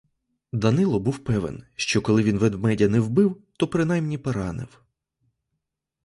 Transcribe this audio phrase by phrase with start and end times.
[0.53, 4.81] Данило був певен, що коли він ведмедя не вбив, то принаймні поранив.